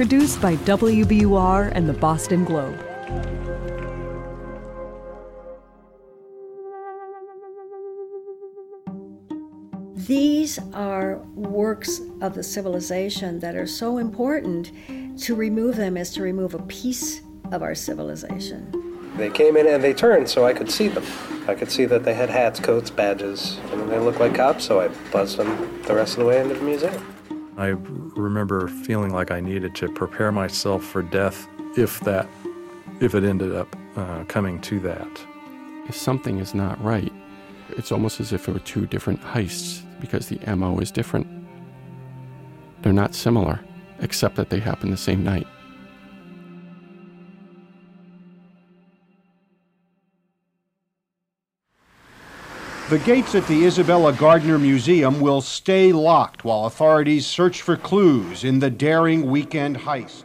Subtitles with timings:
[0.00, 2.74] Produced by WBUR and the Boston Globe.
[10.06, 14.72] These are works of the civilization that are so important
[15.20, 17.20] to remove them as to remove a piece
[17.52, 18.72] of our civilization.
[19.18, 21.04] They came in and they turned so I could see them.
[21.46, 24.80] I could see that they had hats, coats, badges, and they looked like cops, so
[24.80, 27.19] I buzzed them the rest of the way into the museum.
[27.60, 27.74] I
[28.16, 31.46] remember feeling like I needed to prepare myself for death
[31.76, 32.26] if that,
[33.02, 35.26] if it ended up uh, coming to that.
[35.86, 37.12] If something is not right,
[37.76, 41.26] it's almost as if it were two different heists because the MO is different.
[42.80, 43.60] They're not similar,
[43.98, 45.46] except that they happen the same night.
[52.90, 58.42] The gates at the Isabella Gardner Museum will stay locked while authorities search for clues
[58.42, 60.24] in the daring weekend heist.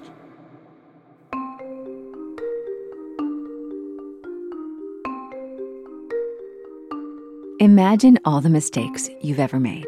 [7.60, 9.86] Imagine all the mistakes you've ever made.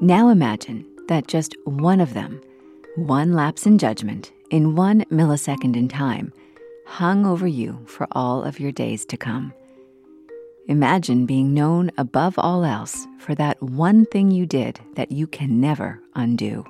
[0.00, 2.40] Now imagine that just one of them,
[2.96, 6.32] one lapse in judgment in one millisecond in time,
[6.86, 9.54] hung over you for all of your days to come.
[10.66, 15.60] Imagine being known above all else for that one thing you did that you can
[15.60, 16.64] never undo.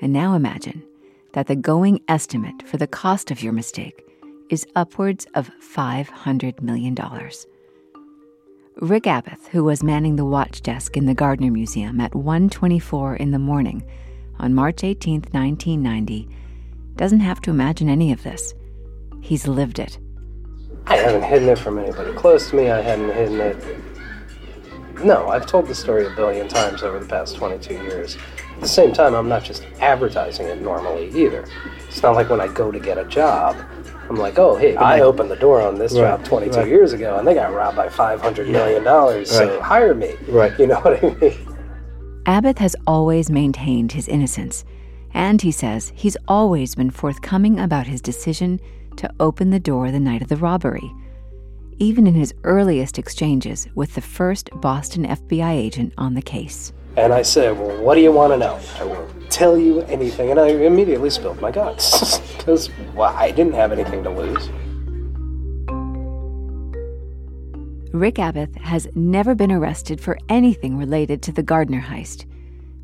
[0.00, 0.84] And now imagine
[1.32, 4.04] that the going estimate for the cost of your mistake
[4.48, 6.94] is upwards of $500 million.
[8.76, 13.32] Rick Abath, who was manning the watch desk in the Gardner Museum at 1:24 in
[13.32, 13.82] the morning
[14.38, 16.28] on March 18, 1990,
[16.94, 18.54] doesn't have to imagine any of this.
[19.20, 19.98] He's lived it.
[20.86, 22.70] I haven't hidden it from anybody close to me.
[22.70, 25.04] I hadn't hidden it.
[25.04, 28.16] No, I've told the story a billion times over the past 22 years.
[28.54, 31.44] At the same time, I'm not just advertising it normally either.
[31.88, 33.56] It's not like when I go to get a job,
[34.08, 36.68] I'm like, oh, hey, I opened the door on this Right, job 22 right.
[36.68, 39.30] years ago, and they got robbed by 500 million dollars.
[39.30, 40.14] So hire me.
[40.28, 40.56] Right.
[40.58, 41.56] You know what I mean?
[42.26, 44.64] Abath has always maintained his innocence,
[45.14, 48.60] and he says he's always been forthcoming about his decision
[48.98, 50.92] to open the door the night of the robbery.
[51.78, 56.72] Even in his earliest exchanges with the first Boston FBI agent on the case.
[56.96, 58.60] And I said, well, what do you want to know?
[58.78, 60.30] I won't tell you anything.
[60.30, 64.50] And I immediately spilled my guts because well, I didn't have anything to lose.
[67.92, 72.24] Rick Abath has never been arrested for anything related to the Gardner heist,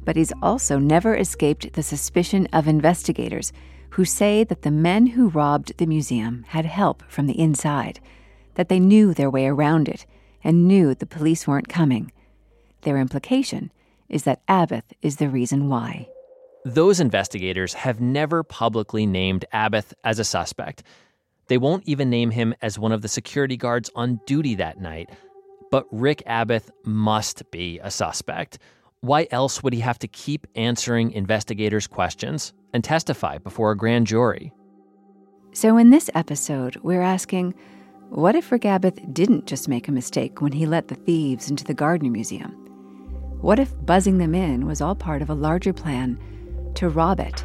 [0.05, 3.53] but he's also never escaped the suspicion of investigators
[3.99, 7.99] who say that the men who robbed the museum had help from the inside,
[8.55, 10.07] that they knew their way around it
[10.45, 12.13] and knew the police weren't coming.
[12.83, 13.73] Their implication
[14.09, 16.07] is that Abath is the reason why.
[16.65, 20.85] Those investigators have never publicly named Abath as a suspect.
[21.49, 25.11] They won't even name him as one of the security guards on duty that night.
[25.73, 28.61] But Rick Abath must be a suspect.
[29.01, 34.09] Why else would he have to keep answering investigators' questions and testify before a grand
[34.09, 34.53] jury?
[35.53, 37.55] So, in this episode, we're asking
[38.09, 41.63] what if Rick Abath didn't just make a mistake when he let the thieves into
[41.63, 42.51] the Gardner Museum?
[43.41, 46.19] What if buzzing them in was all part of a larger plan
[46.75, 47.45] to rob it?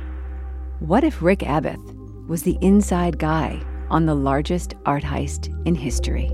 [0.79, 6.31] What if Rick Abath was the inside guy on the largest art heist in history?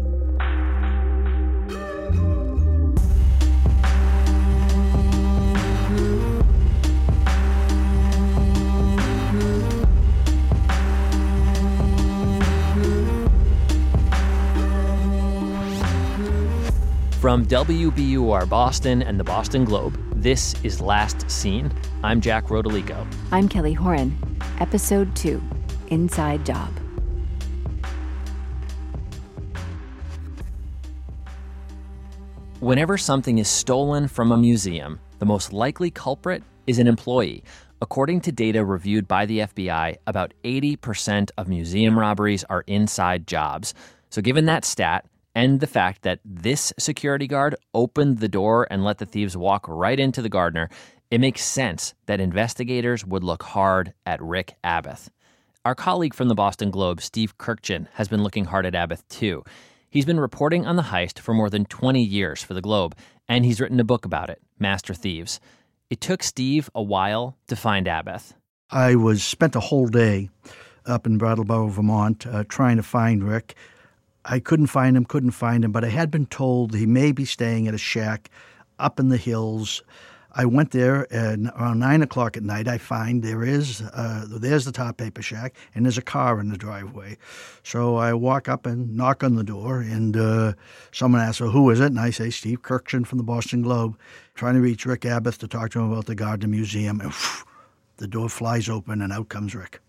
[17.19, 21.69] From WBUR Boston and the Boston Globe, this is Last Seen.
[22.01, 23.05] I'm Jack Rodolico.
[23.29, 24.17] I'm Kelly Horan,
[24.61, 25.43] Episode 2
[25.89, 26.71] Inside Job.
[32.61, 37.43] Whenever something is stolen from a museum, the most likely culprit is an employee.
[37.81, 43.73] According to data reviewed by the FBI, about 80% of museum robberies are inside jobs.
[44.09, 45.03] So, given that stat,
[45.39, 49.65] and the fact that this security guard opened the door and let the thieves walk
[49.69, 50.69] right into the Gardner,
[51.09, 55.07] it makes sense that investigators would look hard at Rick Abath.
[55.63, 59.45] Our colleague from the Boston Globe, Steve Kurkjian, has been looking hard at Abath too.
[59.89, 62.93] He's been reporting on the heist for more than 20 years for the Globe,
[63.29, 65.39] and he's written a book about it, Master Thieves.
[65.89, 68.33] It took Steve a while to find Abath.
[68.71, 70.31] I was spent a whole day
[70.85, 73.55] up in Brattleboro, Vermont, uh, trying to find Rick.
[74.31, 77.25] I couldn't find him, couldn't find him, but I had been told he may be
[77.25, 78.29] staying at a shack
[78.77, 79.81] up in the hills.
[80.33, 84.65] I went there, and around nine o'clock at night, I find there is uh, there's
[84.65, 87.17] the top paper shack, and there's a car in the driveway.
[87.63, 90.53] So I walk up and knock on the door, and uh,
[90.91, 93.97] someone asks, "Well, who is it?" And I say, "Steve Kurkjian from the Boston Globe,
[94.35, 97.45] trying to reach Rick Abath to talk to him about the Gardner Museum." And whew,
[97.97, 99.81] the door flies open, and out comes Rick.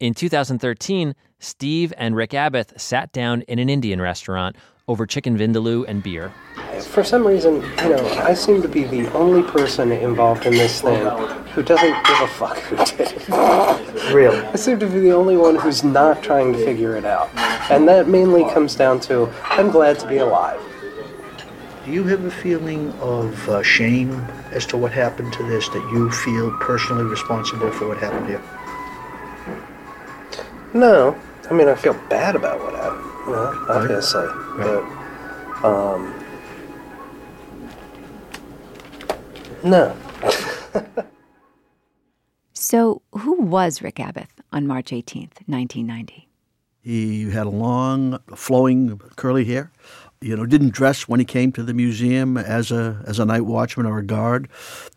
[0.00, 4.56] In 2013, Steve and Rick Abath sat down in an Indian restaurant
[4.88, 6.32] over chicken vindaloo and beer.
[6.80, 10.80] For some reason, you know, I seem to be the only person involved in this
[10.80, 11.06] thing
[11.54, 13.28] who doesn't give a fuck who did it.
[14.08, 14.38] Really?
[14.38, 17.28] I seem to be the only one who's not trying to figure it out.
[17.70, 20.58] And that mainly comes down to I'm glad to be alive.
[21.84, 24.12] Do you have a feeling of uh, shame
[24.50, 25.68] as to what happened to this?
[25.68, 28.42] That you feel personally responsible for what happened here?
[30.72, 31.18] No.
[31.50, 34.26] I mean, I feel bad about what happened, you know, obviously.
[34.56, 34.84] But,
[35.64, 36.14] um,
[39.64, 39.96] no.
[42.60, 46.28] So, who was Rick Abath on March 18th, 1990?
[46.82, 49.72] He had a long, flowing, curly hair.
[50.20, 53.46] You know, didn't dress when he came to the museum as a as a night
[53.46, 54.50] watchman or a guard.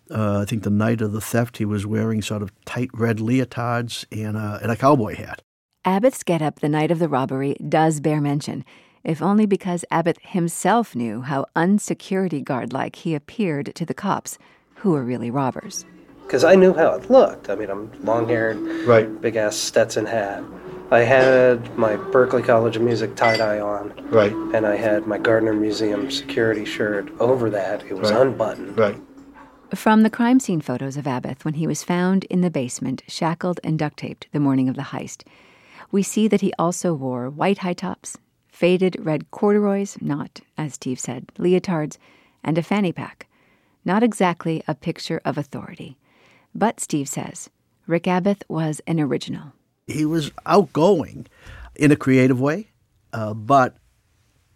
[0.10, 3.20] Uh, I think the night of the theft, he was wearing sort of tight red
[3.20, 5.42] leotards and a, and a cowboy hat.
[5.86, 8.64] Abath's getup the night of the robbery does bear mention,
[9.04, 14.38] if only because Abath himself knew how unsecurity guard like he appeared to the cops,
[14.76, 15.86] who were really robbers.
[16.22, 17.50] Because I knew how it looked.
[17.50, 19.20] I mean, I'm long haired, Right.
[19.22, 20.44] big ass Stetson hat.
[20.92, 24.34] I had my Berklee College of Music tie dye on, Right.
[24.54, 27.84] and I had my Gardner Museum security shirt over that.
[27.90, 28.22] It was Right.
[28.22, 28.78] unbuttoned.
[28.78, 28.98] Right.
[29.74, 33.60] From the crime scene photos of Abath when he was found in the basement, shackled
[33.64, 35.24] and duct taped the morning of the heist,
[35.92, 38.18] we see that he also wore white high tops,
[38.48, 41.98] faded red corduroys, not, as Steve said, leotards,
[42.44, 43.28] and a fanny pack.
[43.84, 45.98] Not exactly a picture of authority.
[46.54, 47.50] But Steve says
[47.88, 49.54] Rick Abath was an original.
[49.88, 51.28] He was outgoing
[51.76, 52.70] in a creative way,
[53.14, 53.76] uh, but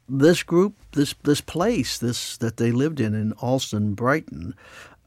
[0.08, 4.54] this group, this this place, this that they lived in in Allston, Brighton,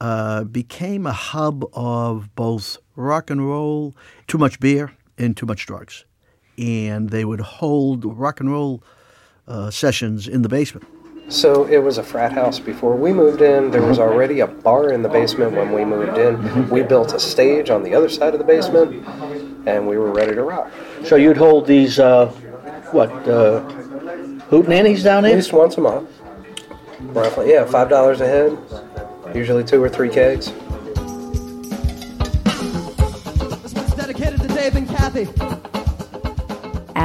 [0.01, 3.95] uh, became a hub of both rock and roll,
[4.27, 6.05] too much beer, and too much drugs,
[6.59, 8.83] and they would hold rock and roll
[9.47, 10.87] uh, sessions in the basement.
[11.29, 13.71] So it was a frat house before we moved in.
[13.71, 16.69] There was already a bar in the basement when we moved in.
[16.71, 19.07] We built a stage on the other side of the basement,
[19.67, 20.73] and we were ready to rock.
[21.05, 22.29] So you'd hold these, uh,
[22.93, 23.61] what, uh,
[24.49, 26.09] hootenannies down At least once a month.
[27.01, 28.57] Roughly, yeah, five dollars a head.
[29.35, 30.47] Usually two or three kegs.
[33.63, 35.29] This one's dedicated to Dave and Kathy.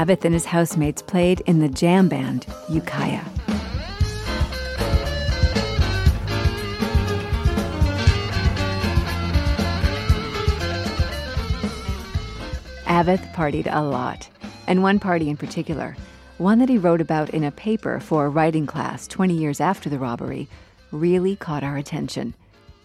[0.03, 3.23] Abath and his housemates played in the jam band Ukiah.
[12.85, 14.27] Abath partied a lot,
[14.67, 15.95] and one party in particular,
[16.37, 19.89] one that he wrote about in a paper for a writing class 20 years after
[19.89, 20.49] the robbery,
[20.91, 22.33] really caught our attention.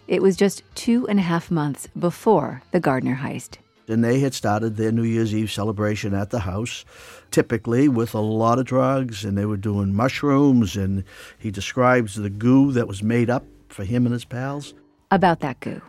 [0.07, 3.59] It was just two and a half months before the Gardner heist.
[3.89, 6.85] And they had started their New Year's Eve celebration at the house,
[7.31, 10.77] typically with a lot of drugs, and they were doing mushrooms.
[10.77, 11.05] And
[11.39, 14.75] he describes the goo that was made up for him and his pals.
[15.11, 15.81] About that goo.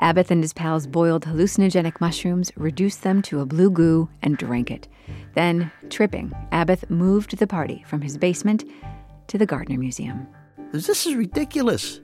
[0.00, 4.70] Abath and his pals boiled hallucinogenic mushrooms, reduced them to a blue goo, and drank
[4.70, 4.86] it.
[5.34, 8.64] Then, tripping, Abath moved the party from his basement
[9.28, 10.26] to the Gardner Museum.
[10.72, 12.00] This is ridiculous.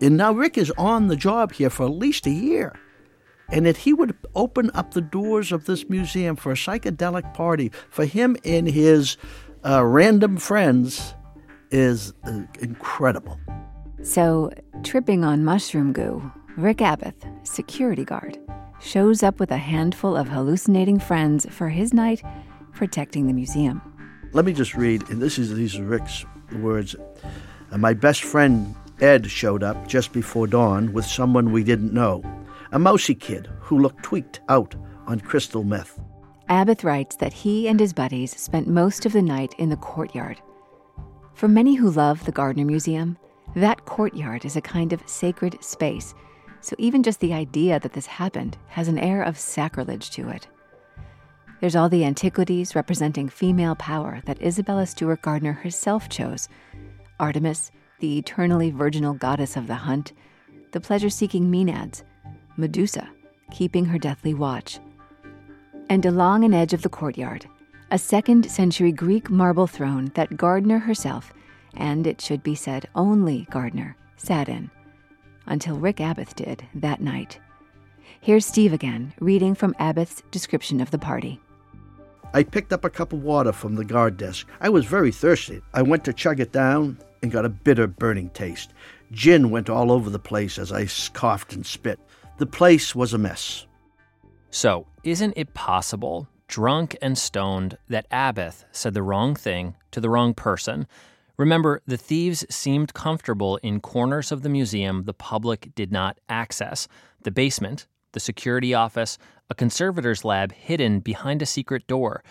[0.00, 2.74] And now Rick is on the job here for at least a year.
[3.52, 7.70] And that he would open up the doors of this museum for a psychedelic party
[7.90, 9.16] for him and his
[9.64, 11.14] uh, random friends
[11.70, 13.38] is uh, incredible.
[14.02, 14.50] So,
[14.82, 17.14] tripping on mushroom goo, Rick Abath,
[17.46, 18.38] security guard,
[18.80, 22.22] shows up with a handful of hallucinating friends for his night
[22.72, 23.80] protecting the museum.
[24.32, 26.24] Let me just read, and this is these are Rick's
[26.56, 26.96] words.
[27.76, 32.22] My best friend Ed showed up just before dawn with someone we didn't know,
[32.72, 34.74] a mousy kid who looked tweaked out
[35.06, 36.00] on crystal meth.
[36.48, 40.40] Abath writes that he and his buddies spent most of the night in the courtyard.
[41.34, 43.16] For many who love the Gardner Museum,
[43.54, 46.14] that courtyard is a kind of sacred space,
[46.60, 50.46] so even just the idea that this happened has an air of sacrilege to it.
[51.60, 56.48] There's all the antiquities representing female power that Isabella Stewart Gardner herself chose
[57.20, 60.12] Artemis, the eternally virginal goddess of the hunt,
[60.72, 62.02] the pleasure seeking Maenads,
[62.56, 63.08] Medusa,
[63.50, 64.78] keeping her deathly watch.
[65.88, 67.46] And along an edge of the courtyard,
[67.90, 71.32] a second century Greek marble throne that Gardner herself,
[71.74, 74.70] and it should be said only Gardner, sat in.
[75.46, 77.38] until Rick Abath did that night.
[78.20, 81.40] Here's Steve again, reading from Abath's description of the party.
[82.34, 84.48] I picked up a cup of water from the guard desk.
[84.60, 85.60] I was very thirsty.
[85.74, 88.72] I went to chug it down and got a bitter, burning taste.
[89.10, 92.00] Gin went all over the place as I coughed and spit.
[92.38, 93.66] The place was a mess.
[94.50, 100.10] So, isn't it possible, drunk and stoned, that Abath said the wrong thing to the
[100.10, 100.86] wrong person?
[101.36, 106.88] Remember, the thieves seemed comfortable in corners of the museum the public did not access
[107.22, 109.18] the basement, the security office,
[109.50, 112.22] a conservator's lab hidden behind a secret door.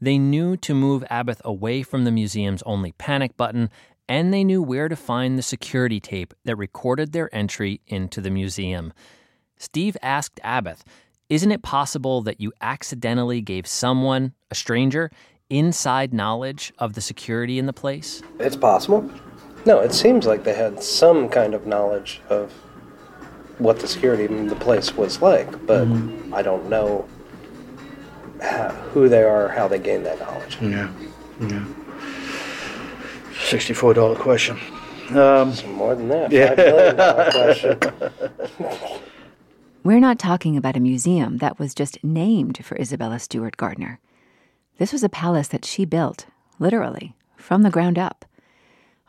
[0.00, 3.70] They knew to move Abath away from the museum's only panic button,
[4.08, 8.30] and they knew where to find the security tape that recorded their entry into the
[8.30, 8.92] museum.
[9.56, 10.82] Steve asked Abath,
[11.28, 15.10] Isn't it possible that you accidentally gave someone, a stranger,
[15.50, 18.22] inside knowledge of the security in the place?
[18.38, 19.08] It's possible.
[19.66, 22.52] No, it seems like they had some kind of knowledge of
[23.58, 26.34] what the security in the place was like, but mm-hmm.
[26.34, 27.08] I don't know
[28.42, 30.58] how, who they are, how they gained that knowledge.
[30.60, 30.90] Yeah,
[31.40, 31.64] yeah.
[33.44, 34.58] Sixty-four dollar question.
[35.10, 36.32] Um, more than that.
[36.32, 36.48] Yeah.
[36.48, 37.78] Five million dollar question.
[39.84, 44.00] We're not talking about a museum that was just named for Isabella Stewart Gardner.
[44.78, 46.24] This was a palace that she built,
[46.58, 48.24] literally, from the ground up.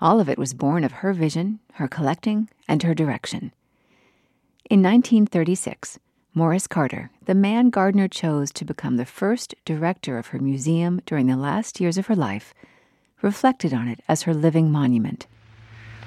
[0.01, 3.53] All of it was born of her vision, her collecting, and her direction.
[4.69, 5.97] In 1936,
[6.33, 11.27] Morris Carter, the man Gardner chose to become the first director of her museum during
[11.27, 12.53] the last years of her life,
[13.21, 15.25] reflected on it as her living monument.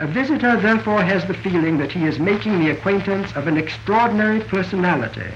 [0.00, 4.40] A visitor, therefore, has the feeling that he is making the acquaintance of an extraordinary
[4.40, 5.32] personality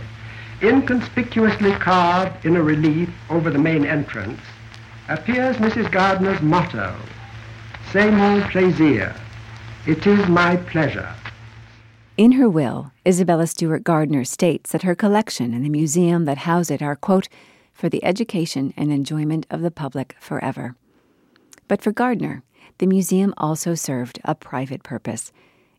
[0.62, 4.40] Inconspicuously carved in a relief over the main entrance
[5.08, 5.90] appears Mrs.
[5.90, 6.94] Gardner's motto,
[7.90, 9.12] C'est mon plaisir.
[9.88, 11.12] It is my pleasure.
[12.16, 16.70] In her will, Isabella Stewart Gardner states that her collection and the museum that house
[16.70, 17.28] it are, quote,
[17.74, 20.76] for the education and enjoyment of the public forever.
[21.66, 22.44] But for Gardner,
[22.78, 25.32] the museum also served a private purpose.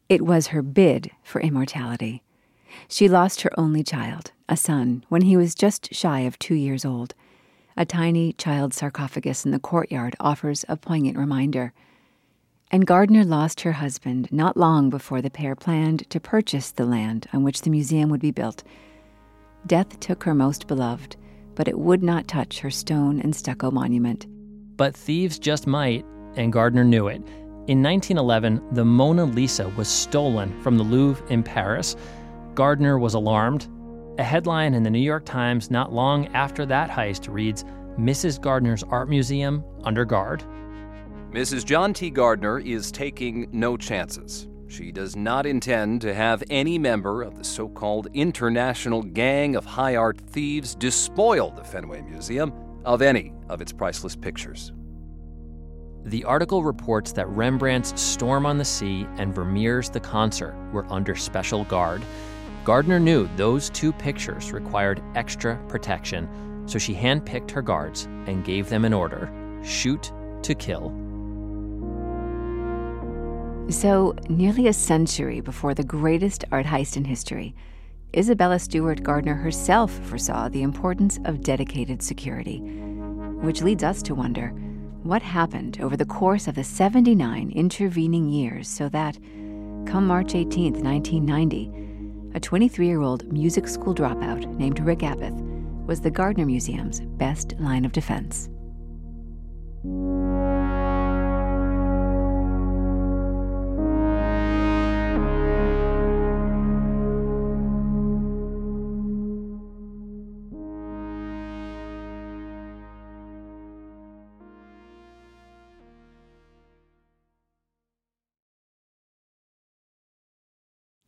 [0.09, 2.23] It was her bid for immortality.
[2.87, 6.85] She lost her only child, a son, when he was just shy of two years
[6.85, 7.13] old.
[7.75, 11.73] A tiny child sarcophagus in the courtyard offers a poignant reminder.
[12.71, 17.27] And Gardner lost her husband not long before the pair planned to purchase the land
[17.33, 18.63] on which the museum would be built.
[19.65, 21.15] Death took her most beloved,
[21.55, 24.25] but it would not touch her stone and stucco monument.
[24.75, 27.21] But thieves just might, and Gardner knew it.
[27.67, 31.95] In 1911, the Mona Lisa was stolen from the Louvre in Paris.
[32.55, 33.69] Gardner was alarmed.
[34.19, 37.63] A headline in the New York Times not long after that heist reads
[37.97, 38.41] Mrs.
[38.41, 40.43] Gardner's Art Museum under guard.
[41.31, 41.65] Mrs.
[41.65, 42.09] John T.
[42.09, 44.47] Gardner is taking no chances.
[44.67, 49.65] She does not intend to have any member of the so called international gang of
[49.65, 52.51] high art thieves despoil the Fenway Museum
[52.83, 54.73] of any of its priceless pictures.
[56.05, 61.15] The article reports that Rembrandt's Storm on the Sea and Vermeer's The Concert were under
[61.15, 62.03] special guard.
[62.65, 66.27] Gardner knew those two pictures required extra protection,
[66.65, 69.31] so she handpicked her guards and gave them an order
[69.63, 70.89] shoot to kill.
[73.69, 77.55] So, nearly a century before the greatest art heist in history,
[78.13, 82.59] Isabella Stewart Gardner herself foresaw the importance of dedicated security.
[82.59, 84.53] Which leads us to wonder
[85.03, 89.17] what happened over the course of the 79 intervening years so that,
[89.85, 95.37] come March 18, 1990, a 23 year old music school dropout named Rick Abath
[95.85, 98.49] was the Gardner Museum's best line of defense.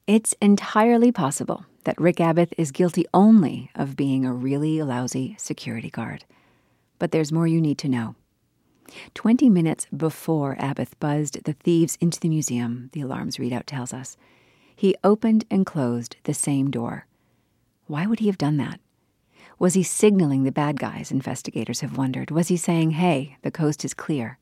[0.08, 5.90] It's entirely possible that Rick Abath is guilty only of being a really lousy security
[5.90, 6.26] guard.
[7.00, 8.14] But there's more you need to know.
[9.16, 14.16] Twenty minutes before Abath buzzed the thieves into the museum, the alarm's readout tells us,
[14.76, 17.08] he opened and closed the same door.
[17.88, 18.80] Why would he have done that?
[19.58, 22.30] Was he signaling the bad guys, investigators have wondered?
[22.30, 24.38] Was he saying, hey, the coast is clear?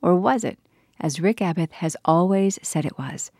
[0.00, 0.58] Or was it,
[0.98, 3.30] as Rick Abath has always said it was,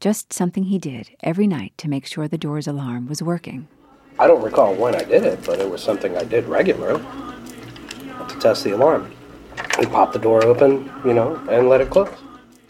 [0.00, 3.68] just something he did every night to make sure the door's alarm was working.
[4.18, 7.04] I don't recall when I did it, but it was something I did regularly
[8.28, 9.12] to test the alarm.
[9.78, 12.14] We pop the door open, you know, and let it close.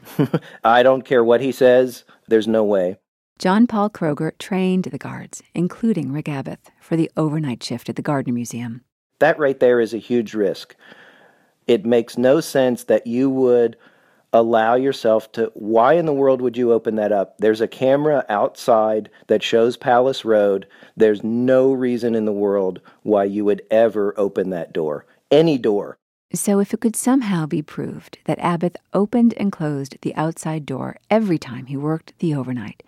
[0.64, 2.96] I don't care what he says, there's no way.
[3.38, 8.02] John Paul Kroger trained the guards, including Rick Abath, for the overnight shift at the
[8.02, 8.82] Gardner Museum.
[9.18, 10.74] That right there is a huge risk.
[11.66, 13.76] It makes no sense that you would
[14.38, 15.50] allow yourself to.
[15.54, 17.36] Why in the world would you open that up?
[17.38, 20.66] There's a camera outside that shows Palace Road.
[20.96, 25.06] There's no reason in the world why you would ever open that door.
[25.30, 25.98] Any door.
[26.32, 30.96] So, if it could somehow be proved that Abath opened and closed the outside door
[31.08, 32.82] every time he worked the overnight,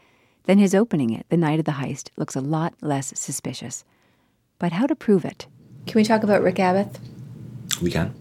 [0.45, 3.85] then his opening it the night of the heist looks a lot less suspicious.
[4.59, 5.47] But how to prove it?
[5.87, 6.99] Can we talk about Rick Abath?
[7.81, 8.13] We can.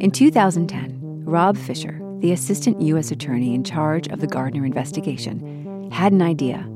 [0.00, 0.93] In 2010,
[1.26, 3.10] Rob Fisher, the assistant U.S.
[3.10, 6.68] attorney in charge of the Gardner investigation, had an idea.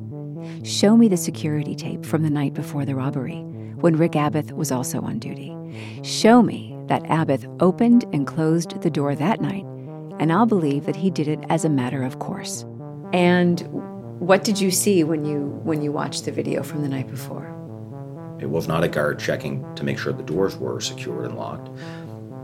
[0.65, 3.43] Show me the security tape from the night before the robbery,
[3.81, 5.55] when Rick Abath was also on duty.
[6.03, 9.65] Show me that Abath opened and closed the door that night,
[10.19, 12.65] and I'll believe that he did it as a matter of course.
[13.13, 13.61] And
[14.19, 17.55] what did you see when you when you watched the video from the night before?
[18.41, 21.71] It was not a guard checking to make sure the doors were secured and locked.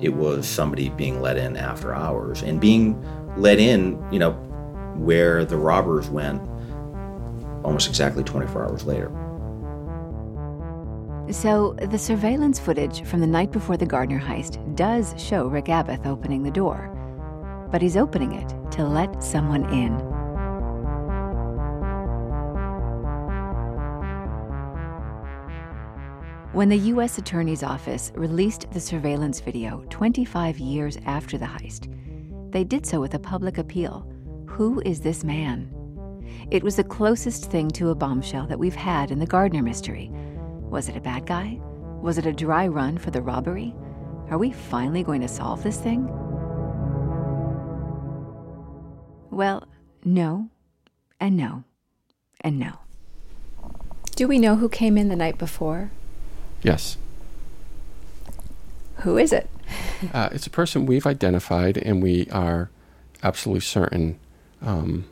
[0.04, 3.02] It was somebody being let in after hours and being
[3.38, 4.32] let in, you know,
[4.96, 6.42] where the robbers went
[7.64, 9.10] almost exactly 24 hours later.
[11.32, 16.04] So, the surveillance footage from the night before the Gardner heist does show Rick Abath
[16.04, 16.90] opening the door.
[17.72, 20.13] But he's opening it to let someone in.
[26.54, 27.18] When the U.S.
[27.18, 31.92] Attorney's Office released the surveillance video 25 years after the heist,
[32.52, 34.08] they did so with a public appeal
[34.46, 35.68] Who is this man?
[36.52, 40.12] It was the closest thing to a bombshell that we've had in the Gardner mystery.
[40.60, 41.58] Was it a bad guy?
[42.00, 43.74] Was it a dry run for the robbery?
[44.30, 46.06] Are we finally going to solve this thing?
[49.32, 49.66] Well,
[50.04, 50.50] no,
[51.18, 51.64] and no,
[52.42, 52.78] and no.
[54.14, 55.90] Do we know who came in the night before?
[56.64, 56.96] Yes.
[59.02, 59.48] Who is it?
[60.12, 62.70] uh, it's a person we've identified, and we are
[63.22, 64.18] absolutely certain
[64.62, 65.04] um,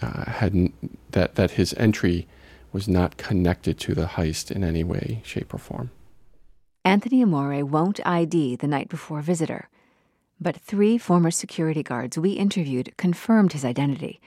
[0.00, 0.72] uh, had
[1.10, 2.26] that that his entry
[2.72, 5.90] was not connected to the heist in any way, shape, or form.
[6.84, 9.68] Anthony Amore won't ID the night before visitor,
[10.40, 14.20] but three former security guards we interviewed confirmed his identity,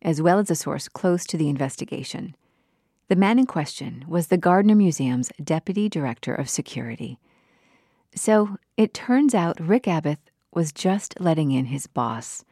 [0.00, 2.34] as well as a source close to the investigation.
[3.12, 7.18] The man in question was the Gardner Museum's deputy director of security.
[8.14, 12.42] So it turns out Rick Abath was just letting in his boss.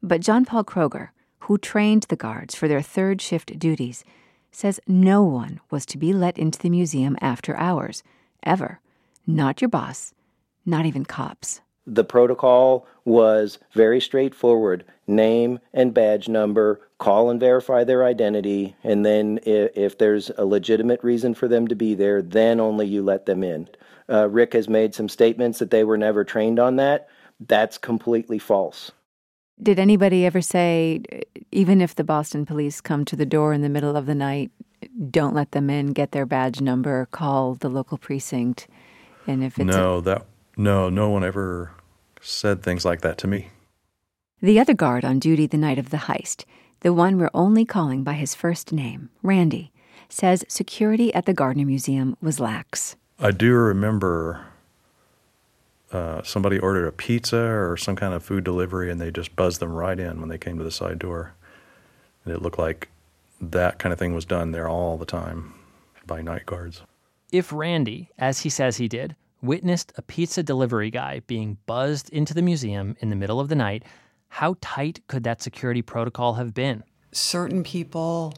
[0.00, 1.08] But John Paul Kroger,
[1.40, 4.04] who trained the guards for their third shift duties,
[4.52, 8.04] says no one was to be let into the museum after hours,
[8.44, 8.78] ever.
[9.26, 10.14] Not your boss,
[10.64, 11.62] not even cops.
[11.84, 19.04] The protocol was very straightforward name and badge number, call and verify their identity, and
[19.04, 23.02] then if, if there's a legitimate reason for them to be there, then only you
[23.02, 23.68] let them in.
[24.08, 27.08] Uh, Rick has made some statements that they were never trained on that.
[27.40, 28.92] That's completely false.
[29.62, 31.00] Did anybody ever say,
[31.52, 34.50] even if the Boston police come to the door in the middle of the night,
[35.10, 38.66] don't let them in, get their badge number, call the local precinct?
[39.26, 41.70] And if it's no, a- that no, no one ever
[42.20, 43.48] said things like that to me.
[44.42, 46.44] The other guard on duty the night of the heist,
[46.80, 49.72] the one we're only calling by his first name, Randy,
[50.08, 52.96] says security at the Gardner Museum was lax.
[53.18, 54.44] I do remember
[55.92, 59.60] uh, somebody ordered a pizza or some kind of food delivery, and they just buzzed
[59.60, 61.34] them right in when they came to the side door.
[62.24, 62.88] And it looked like
[63.40, 65.54] that kind of thing was done there all the time
[66.06, 66.82] by night guards.
[67.32, 72.34] If Randy, as he says he did, witnessed a pizza delivery guy being buzzed into
[72.34, 73.84] the museum in the middle of the night,
[74.34, 76.82] how tight could that security protocol have been?
[77.12, 78.34] Certain people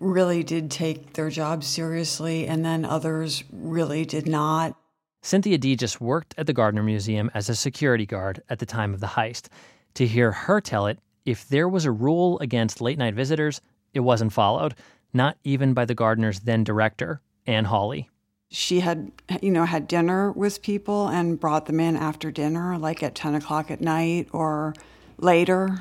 [0.00, 4.74] really did take their job seriously, and then others really did not.
[5.20, 8.94] Cynthia Dee just worked at the Gardner Museum as a security guard at the time
[8.94, 9.48] of the heist.
[9.94, 13.60] To hear her tell it, if there was a rule against late night visitors,
[13.92, 14.76] it wasn't followed,
[15.12, 18.08] not even by the Gardner's then director, Anne Hawley
[18.50, 19.12] she had
[19.42, 23.34] you know had dinner with people and brought them in after dinner like at 10
[23.34, 24.72] o'clock at night or
[25.18, 25.80] later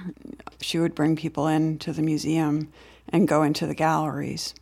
[0.61, 2.71] she would bring people into the museum
[3.09, 4.53] and go into the galleries.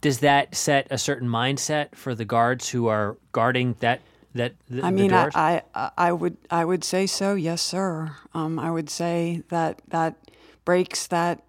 [0.00, 4.00] Does that set a certain mindset for the guards who are guarding that
[4.34, 8.14] that the, I mean I, I I would I would say so yes sir.
[8.34, 10.16] Um, I would say that that
[10.64, 11.42] breaks that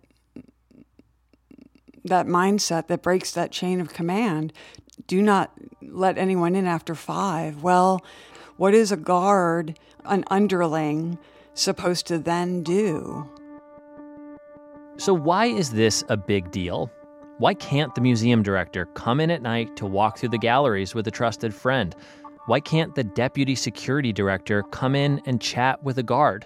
[2.06, 4.52] that mindset that breaks that chain of command.
[5.06, 7.62] Do not let anyone in after five.
[7.62, 8.04] Well,
[8.58, 11.20] what is a guard, an underling,
[11.60, 13.28] supposed to then do?
[14.98, 16.91] So, why is this a big deal?
[17.38, 21.08] Why can't the museum director come in at night to walk through the galleries with
[21.08, 21.95] a trusted friend?
[22.48, 26.45] Why can't the deputy security director come in and chat with a guard?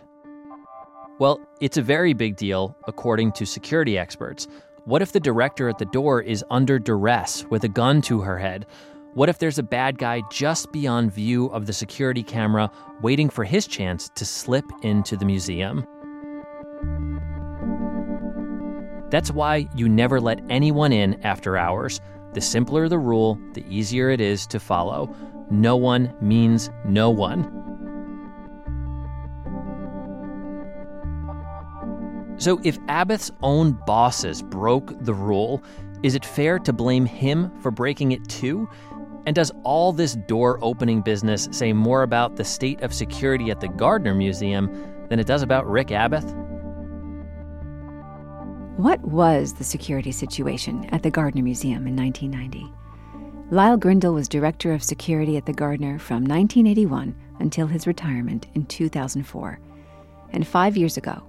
[1.17, 4.47] Well, it's a very big deal, according to security experts.
[4.85, 8.37] What if the director at the door is under duress with a gun to her
[8.37, 8.65] head?
[9.13, 12.71] What if there's a bad guy just beyond view of the security camera
[13.03, 15.85] waiting for his chance to slip into the museum?
[19.11, 22.01] That's why you never let anyone in after hours.
[22.33, 25.15] The simpler the rule, the easier it is to follow.
[25.51, 27.43] No one means no one.
[32.37, 35.61] So, if Abath's own bosses broke the rule,
[36.01, 38.67] is it fair to blame him for breaking it too?
[39.25, 43.61] And does all this door opening business say more about the state of security at
[43.61, 44.69] the Gardner Museum
[45.09, 46.33] than it does about Rick Abath?
[48.77, 52.73] What was the security situation at the Gardner Museum in 1990?
[53.51, 58.65] Lyle Grindle was director of security at the Gardner from 1981 until his retirement in
[58.65, 59.59] 2004.
[60.31, 61.23] And five years ago,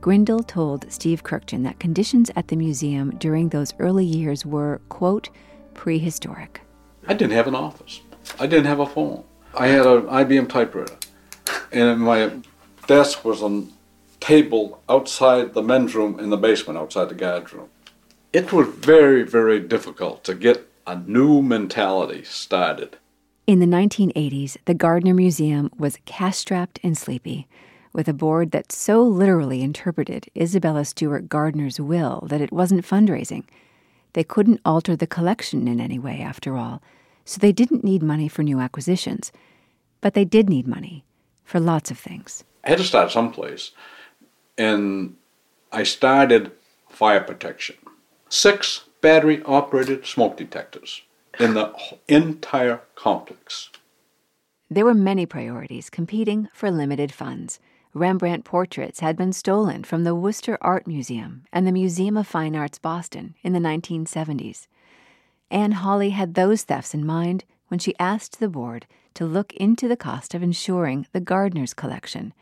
[0.00, 5.30] Grindle told Steve Kurkjian that conditions at the museum during those early years were, quote,
[5.74, 6.60] prehistoric.
[7.06, 8.00] I didn't have an office.
[8.38, 9.24] I didn't have a phone.
[9.54, 10.96] I had an IBM typewriter.
[11.72, 12.30] And my
[12.86, 13.72] desk was on
[14.14, 17.68] a table outside the men's room in the basement, outside the guard's room.
[18.32, 22.96] It was very, very difficult to get a new mentality started.
[23.46, 27.48] In the 1980s, the Gardner Museum was cash strapped and sleepy,
[27.92, 33.44] with a board that so literally interpreted Isabella Stewart Gardner's will that it wasn't fundraising.
[34.12, 36.82] They couldn't alter the collection in any way, after all,
[37.24, 39.32] so they didn't need money for new acquisitions.
[40.00, 41.04] But they did need money
[41.44, 42.44] for lots of things.
[42.64, 43.72] I had to start someplace
[44.56, 45.16] and
[45.72, 46.52] I started
[46.88, 47.76] fire protection.
[48.28, 51.02] Six battery operated smoke detectors
[51.38, 51.72] in the
[52.08, 53.70] entire complex.
[54.68, 57.58] There were many priorities competing for limited funds.
[57.92, 62.54] Rembrandt portraits had been stolen from the Worcester Art Museum and the Museum of Fine
[62.54, 64.66] Arts Boston in the 1970s.
[65.50, 69.88] Anne Hawley had those thefts in mind when she asked the board to look into
[69.88, 72.32] the cost of insuring the Gardner's collection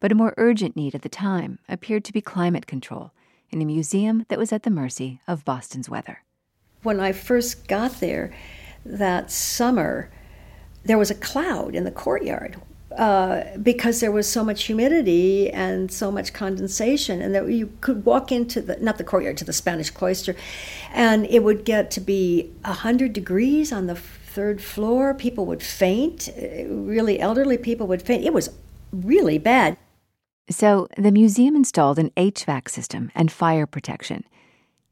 [0.00, 3.12] but a more urgent need at the time appeared to be climate control
[3.50, 6.22] in a museum that was at the mercy of Boston's weather.
[6.82, 8.32] When I first got there
[8.84, 10.10] that summer,
[10.84, 12.60] there was a cloud in the courtyard
[12.96, 18.04] uh, because there was so much humidity and so much condensation, and that you could
[18.04, 20.34] walk into the not the courtyard to the Spanish cloister,
[20.92, 25.14] and it would get to be hundred degrees on the third floor.
[25.14, 26.28] People would faint.
[26.36, 28.24] Really elderly people would faint.
[28.24, 28.50] It was
[28.92, 29.76] really bad.
[30.48, 34.24] So the museum installed an HVAC system and fire protection.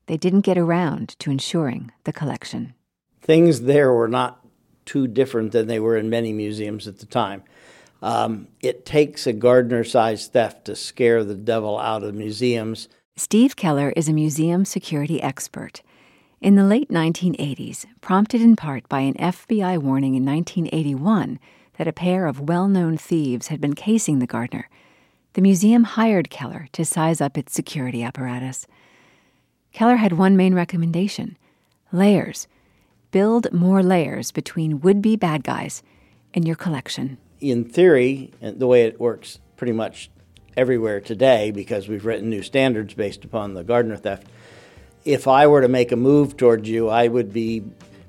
[0.06, 2.74] They didn't get around to ensuring the collection.
[3.20, 4.44] Things there were not
[4.84, 7.42] too different than they were in many museums at the time.
[8.04, 12.86] Um, it takes a Gardner sized theft to scare the devil out of museums.
[13.16, 15.80] Steve Keller is a museum security expert.
[16.38, 21.40] In the late 1980s, prompted in part by an FBI warning in 1981
[21.78, 24.68] that a pair of well known thieves had been casing the Gardner,
[25.32, 28.66] the museum hired Keller to size up its security apparatus.
[29.72, 31.38] Keller had one main recommendation
[31.90, 32.48] layers.
[33.12, 35.82] Build more layers between would be bad guys
[36.34, 37.16] in your collection.
[37.40, 40.10] In theory, the way it works pretty much
[40.56, 44.26] everywhere today, because we've written new standards based upon the Gardner theft,
[45.04, 47.62] if I were to make a move towards you, I would be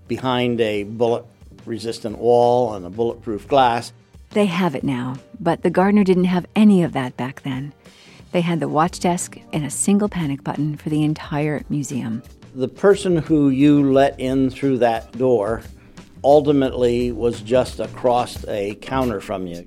[0.08, 1.26] behind a bullet
[1.66, 3.92] resistant wall and a bulletproof glass.
[4.30, 7.74] They have it now, but the Gardner didn't have any of that back then.
[8.32, 12.22] They had the watch desk and a single panic button for the entire museum.
[12.54, 15.64] The person who you let in through that door
[16.26, 19.66] ultimately was just across a counter from you.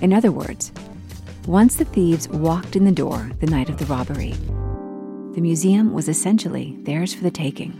[0.00, 0.72] In other words,
[1.46, 4.32] once the thieves walked in the door the night of the robbery,
[5.34, 7.72] the museum was essentially theirs for the taking.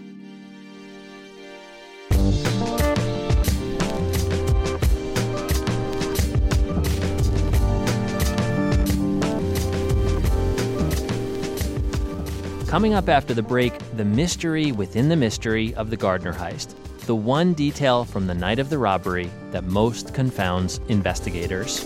[12.68, 16.74] Coming up after the break, the mystery within the mystery of the Gardner heist.
[17.06, 21.84] The one detail from the night of the robbery that most confounds investigators.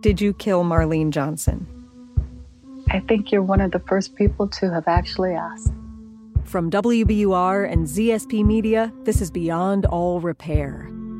[0.00, 1.66] Did you kill Marlene Johnson?
[2.90, 5.72] I think you're one of the first people to have actually asked.
[6.44, 10.90] From WBUR and ZSP Media, this is Beyond All Repair,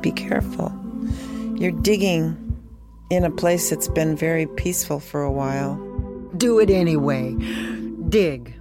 [0.00, 0.72] Be careful.
[1.56, 2.36] You're digging
[3.10, 5.76] in a place that's been very peaceful for a while.
[6.36, 7.34] Do it anyway.
[8.08, 8.54] Dig.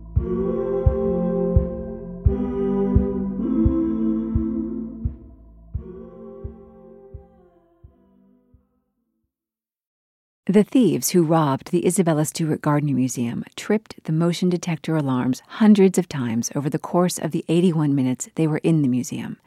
[10.46, 16.00] The thieves who robbed the Isabella Stewart Gardner Museum tripped the motion detector alarms hundreds
[16.00, 19.38] of times over the course of the 81 minutes they were in the museum.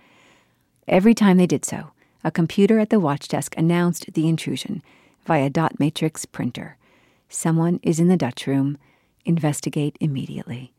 [0.89, 1.93] Every time they did so,
[2.25, 4.83] a computer at the watch desk announced the intrusion
[5.25, 6.77] via dot matrix printer.
[7.29, 8.79] Someone is in the Dutch room.
[9.25, 10.73] Investigate immediately.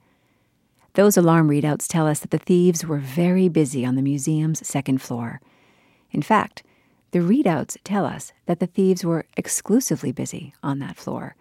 [0.95, 5.01] Those alarm readouts tell us that the thieves were very busy on the museum's second
[5.01, 5.41] floor.
[6.11, 6.63] In fact,
[7.11, 11.35] the readouts tell us that the thieves were exclusively busy on that floor,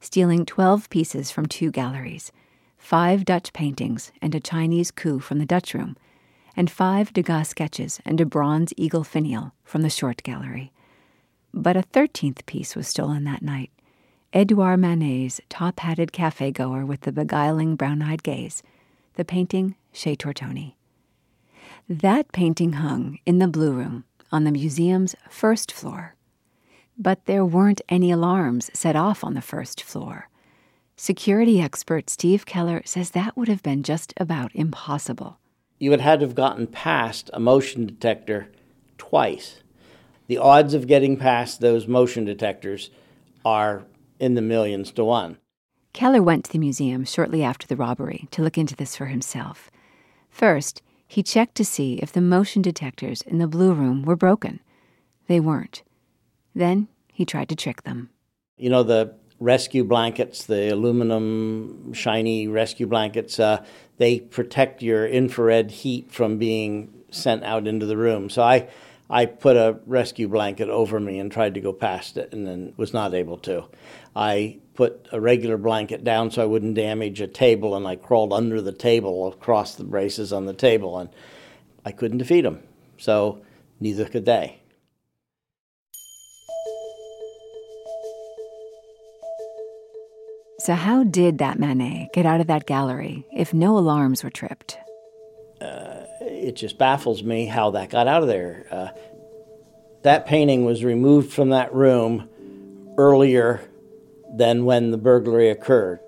[0.00, 2.32] stealing 12 pieces from two galleries,
[2.78, 5.96] five Dutch paintings and a Chinese gu from the Dutch room,
[6.56, 10.72] and five Degas sketches and a bronze eagle finial from the short gallery.
[11.52, 13.70] But a 13th piece was stolen that night
[14.32, 18.62] Edouard Manet's top hatted cafe goer with the beguiling brown eyed gaze,
[19.14, 20.74] the painting Chez Tortoni.
[21.88, 26.16] That painting hung in the Blue Room on the museum's first floor.
[26.98, 30.28] But there weren't any alarms set off on the first floor.
[30.96, 35.38] Security expert Steve Keller says that would have been just about impossible.
[35.78, 38.48] You would have to have gotten past a motion detector
[38.96, 39.58] twice.
[40.26, 42.90] The odds of getting past those motion detectors
[43.44, 43.84] are
[44.18, 45.36] in the millions to one.
[45.92, 49.70] Keller went to the museum shortly after the robbery to look into this for himself.
[50.30, 54.60] First, he checked to see if the motion detectors in the blue room were broken.
[55.28, 55.82] They weren't.
[56.54, 58.10] Then he tried to trick them.
[58.56, 63.64] You know, the rescue blankets, the aluminum shiny rescue blankets, uh,
[63.98, 68.30] they protect your infrared heat from being sent out into the room.
[68.30, 68.68] So I,
[69.08, 72.72] I put a rescue blanket over me and tried to go past it and then
[72.76, 73.64] was not able to.
[74.14, 78.32] I put a regular blanket down so I wouldn't damage a table and I crawled
[78.32, 81.08] under the table across the braces on the table and
[81.84, 82.62] I couldn't defeat them.
[82.98, 83.42] So
[83.80, 84.60] neither could they.
[90.66, 94.76] So, how did that Manet get out of that gallery if no alarms were tripped?
[95.60, 98.66] Uh, it just baffles me how that got out of there.
[98.68, 98.88] Uh,
[100.02, 102.28] that painting was removed from that room
[102.98, 103.60] earlier
[104.34, 106.00] than when the burglary occurred.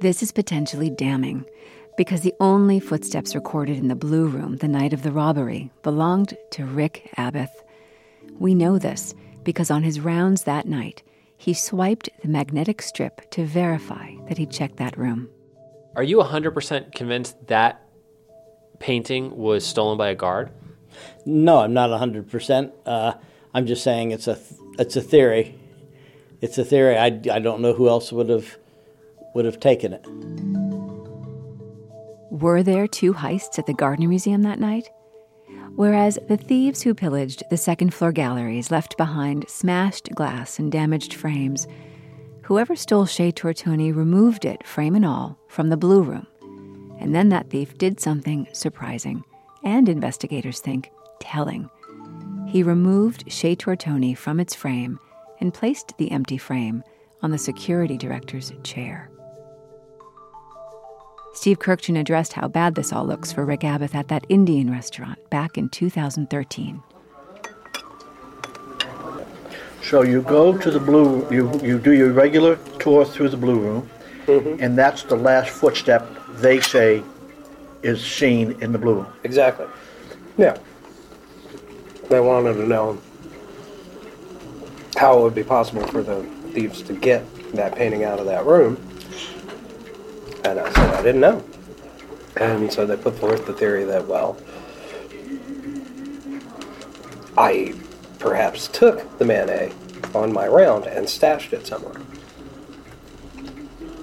[0.00, 1.44] This is potentially damning
[1.98, 6.38] because the only footsteps recorded in the Blue Room the night of the robbery belonged
[6.52, 7.52] to Rick Abath.
[8.38, 9.14] We know this
[9.46, 11.02] because on his rounds that night,
[11.38, 15.30] he swiped the magnetic strip to verify that he'd checked that room.
[15.94, 17.80] Are you 100% convinced that
[18.80, 20.50] painting was stolen by a guard?
[21.24, 22.72] No, I'm not 100%.
[22.84, 23.12] Uh,
[23.54, 24.38] I'm just saying it's a
[24.78, 25.54] it's a theory.
[26.42, 26.98] It's a theory.
[26.98, 28.58] I, I don't know who else would have
[29.34, 30.04] would have taken it.
[32.30, 34.90] Were there two heists at the Gardner Museum that night?
[35.76, 41.12] Whereas the thieves who pillaged the second floor galleries left behind smashed glass and damaged
[41.12, 41.68] frames,
[42.44, 46.26] whoever stole Chez Tortoni removed it, frame and all, from the Blue Room.
[46.98, 49.22] And then that thief did something surprising,
[49.64, 51.68] and investigators think telling.
[52.48, 54.98] He removed Chez Tortoni from its frame
[55.40, 56.82] and placed the empty frame
[57.20, 59.10] on the security director's chair.
[61.36, 65.18] Steve Kurkjian addressed how bad this all looks for Rick Abath at that Indian restaurant
[65.28, 66.82] back in 2013.
[69.82, 73.60] So you go to the blue, you, you do your regular tour through the blue
[73.60, 73.90] room,
[74.26, 74.60] Mm-hmm.
[74.60, 76.04] and that's the last footstep
[76.38, 77.04] they say
[77.84, 79.06] is seen in the blue room.
[79.22, 79.66] Exactly.
[80.36, 80.58] Yeah.
[82.08, 82.98] They wanted to know
[84.96, 87.22] how it would be possible for the thieves to get
[87.52, 88.76] that painting out of that room.
[90.44, 91.44] And I said, I didn't know.
[92.38, 94.36] And so they put forth the theory that, well,
[97.36, 97.74] I
[98.18, 99.72] perhaps took the Manet
[100.14, 102.00] on my round and stashed it somewhere.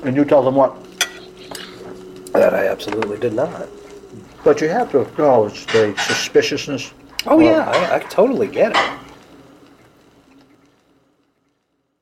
[0.04, 0.76] And you tell them what?
[2.34, 3.68] That I absolutely did not.
[4.44, 5.02] But you have to.
[5.02, 6.94] acknowledge the suspiciousness.
[7.26, 9.00] Oh, yeah, I, I totally get it.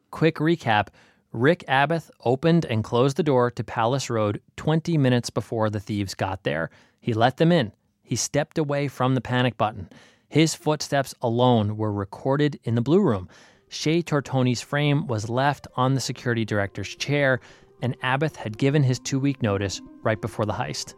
[0.10, 0.88] Quick recap
[1.32, 6.14] Rick Abath opened and closed the door to Palace Road 20 minutes before the thieves
[6.14, 6.70] got there.
[7.00, 7.72] He let them in.
[8.04, 9.90] He stepped away from the panic button.
[10.28, 13.30] His footsteps alone were recorded in the Blue Room.
[13.70, 17.40] Chez Tortoni's frame was left on the security director's chair,
[17.82, 20.94] and Abath had given his two week notice right before the heist.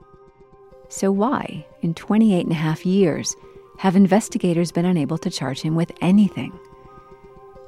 [0.89, 3.35] So, why, in 28 and a half years,
[3.77, 6.57] have investigators been unable to charge him with anything?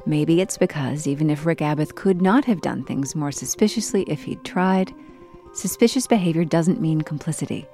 [0.08, 4.24] Maybe it's because even if Rick Abath could not have done things more suspiciously if
[4.24, 4.94] he'd tried,
[5.54, 7.66] suspicious behavior doesn't mean complicity.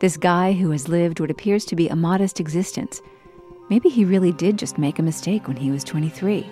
[0.00, 3.02] This guy who has lived what appears to be a modest existence,
[3.68, 6.48] maybe he really did just make a mistake when he was 23.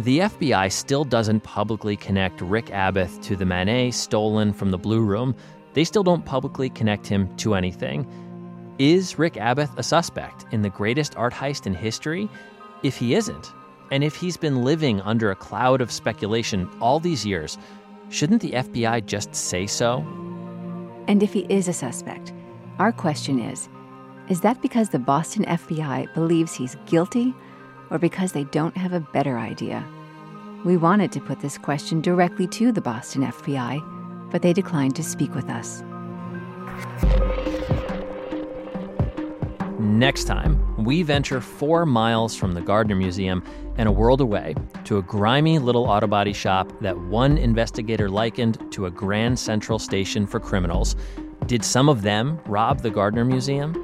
[0.00, 5.02] The FBI still doesn't publicly connect Rick Abath to the Manet stolen from the Blue
[5.02, 5.36] Room.
[5.74, 8.08] They still don't publicly connect him to anything.
[8.80, 12.28] Is Rick Abath a suspect in the greatest art heist in history?
[12.82, 13.52] If he isn't,
[13.92, 17.58] and if he's been living under a cloud of speculation all these years,
[18.08, 19.98] shouldn't the FBI just say so?
[21.06, 22.32] And if he is a suspect,
[22.78, 23.68] our question is
[24.28, 27.34] is that because the Boston FBI believes he's guilty
[27.90, 29.84] or because they don't have a better idea?
[30.64, 35.02] We wanted to put this question directly to the Boston FBI, but they declined to
[35.02, 35.82] speak with us.
[39.92, 43.44] Next time, we venture four miles from the Gardner Museum
[43.76, 48.72] and a world away to a grimy little auto body shop that one investigator likened
[48.72, 50.96] to a Grand Central Station for criminals.
[51.44, 53.74] Did some of them rob the Gardner Museum?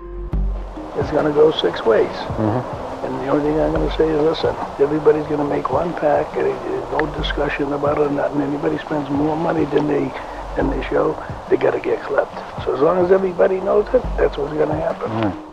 [0.97, 2.09] It's going to go six ways.
[2.09, 3.05] Mm-hmm.
[3.05, 5.92] And the only thing I'm going to say is listen, everybody's going to make one
[5.92, 6.33] pack.
[6.33, 8.11] There's no discussion about it.
[8.12, 8.40] Nothing.
[8.40, 10.11] Anybody spends more money than they
[10.57, 11.12] than they show,
[11.51, 12.35] they got to get clipped.
[12.64, 15.48] So as long as everybody knows it, that's what's going to happen.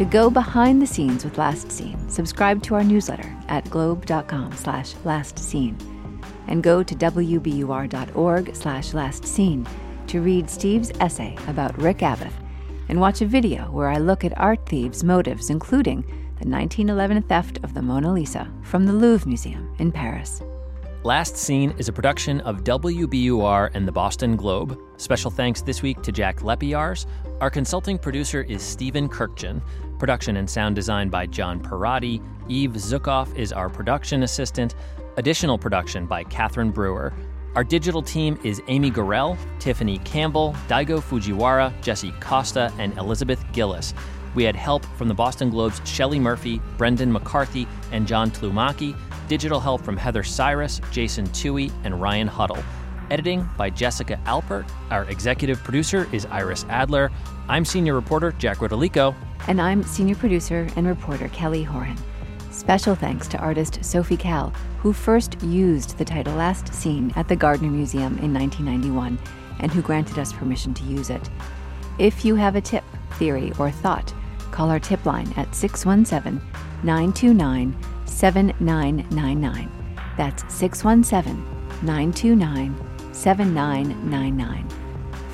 [0.00, 4.94] To go behind the scenes with Last Seen, subscribe to our newsletter at globe.com slash
[5.04, 5.76] last seen
[6.46, 9.68] and go to wbur.org slash last seen
[10.06, 12.32] to read Steve's essay about Rick Abath
[12.88, 17.58] and watch a video where I look at art thieves' motives, including the 1911 theft
[17.62, 20.40] of the Mona Lisa from the Louvre Museum in Paris.
[21.02, 24.78] Last Seen is a production of WBUR and the Boston Globe.
[24.96, 27.04] Special thanks this week to Jack Lepiars.
[27.40, 29.62] Our consulting producer is Stephen Kurkjian.
[30.00, 32.22] Production and sound design by John Parati.
[32.48, 34.74] Eve Zukoff is our production assistant.
[35.18, 37.12] Additional production by Catherine Brewer.
[37.54, 43.92] Our digital team is Amy Gorell, Tiffany Campbell, Daigo Fujiwara, Jesse Costa, and Elizabeth Gillis.
[44.34, 48.96] We had help from the Boston Globe's Shelley Murphy, Brendan McCarthy, and John Tlumacki.
[49.28, 52.64] Digital help from Heather Ciras, Jason Tuohey, and Ryan Huddle.
[53.10, 54.70] Editing by Jessica Alpert.
[54.90, 57.10] Our executive producer is Iris Adler.
[57.48, 59.14] I'm senior reporter Jack Rodolico.
[59.48, 61.98] And I'm senior producer and reporter Kelly Horan.
[62.52, 67.36] Special thanks to artist Sophie Calle, who first used the title Last Seen at the
[67.36, 69.18] Gardner Museum in 1991
[69.58, 71.30] and who granted us permission to use it.
[71.98, 74.14] If you have a tip, theory, or thought,
[74.52, 76.40] call our tip line at 617
[76.82, 79.70] 929 7999.
[80.16, 81.44] That's 617
[81.82, 82.89] 929
[83.20, 84.66] 7999.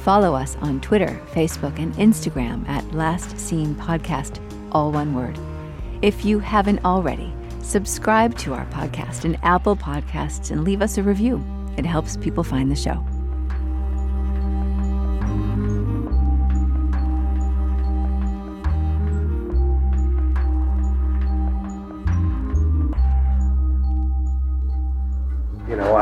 [0.02, 4.40] Follow us on Twitter, Facebook, and Instagram at Last Seen Podcast,
[4.72, 5.38] all one word.
[6.02, 11.02] If you haven't already, subscribe to our podcast in Apple Podcasts and leave us a
[11.02, 11.44] review.
[11.76, 13.04] It helps people find the show.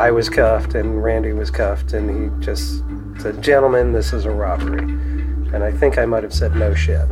[0.04, 2.84] I was cuffed and Randy was cuffed, and he just
[3.22, 4.82] said, Gentlemen, this is a robbery.
[4.82, 7.08] And I think I might have said, No shit.